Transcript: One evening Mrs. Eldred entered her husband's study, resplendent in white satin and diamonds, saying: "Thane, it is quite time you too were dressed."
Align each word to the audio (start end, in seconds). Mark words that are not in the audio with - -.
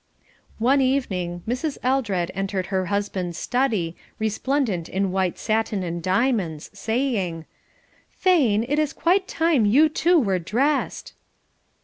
One 0.57 0.81
evening 0.81 1.43
Mrs. 1.47 1.77
Eldred 1.83 2.31
entered 2.33 2.65
her 2.73 2.87
husband's 2.87 3.37
study, 3.37 3.95
resplendent 4.17 4.89
in 4.89 5.11
white 5.11 5.37
satin 5.37 5.83
and 5.83 6.01
diamonds, 6.01 6.71
saying: 6.73 7.45
"Thane, 8.15 8.65
it 8.67 8.79
is 8.79 8.93
quite 8.93 9.27
time 9.27 9.63
you 9.67 9.89
too 9.89 10.17
were 10.19 10.39
dressed." 10.39 11.13